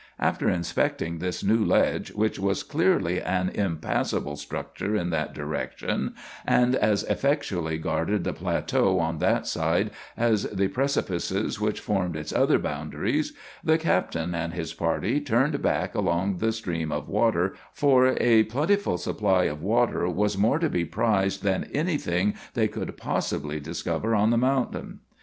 After 0.17 0.49
inspecting 0.49 1.19
this 1.19 1.43
new 1.43 1.63
ledge, 1.63 2.09
which 2.13 2.39
was 2.39 2.63
clearly 2.63 3.21
an 3.21 3.49
impassable 3.49 4.35
barrier 4.49 4.95
in 4.95 5.11
that 5.11 5.31
direction, 5.35 6.15
and 6.43 6.75
as 6.75 7.03
effectually 7.03 7.77
guarded 7.77 8.23
the 8.23 8.33
plateau 8.33 8.97
on 8.97 9.19
that 9.19 9.45
side 9.45 9.91
as 10.17 10.49
the 10.49 10.69
precipices 10.69 11.61
which 11.61 11.79
formed 11.81 12.15
its 12.15 12.33
other 12.33 12.57
boundaries, 12.57 13.33
the 13.63 13.77
captain 13.77 14.33
and 14.33 14.55
his 14.55 14.73
party 14.73 15.21
turned 15.21 15.61
back 15.61 15.93
along 15.93 16.37
the 16.39 16.51
stream 16.51 16.91
of 16.91 17.07
water, 17.07 17.53
for 17.71 18.15
a 18.19 18.41
plentiful 18.45 18.97
supply 18.97 19.43
of 19.43 19.61
water 19.61 20.09
was 20.09 20.35
more 20.35 20.57
to 20.57 20.67
be 20.67 20.83
prized 20.83 21.43
than 21.43 21.69
anything 21.75 22.33
they 22.55 22.67
could 22.67 22.97
possibly 22.97 23.59
discover 23.59 24.15
on 24.15 24.31
the 24.31 24.35
mountain. 24.39 25.01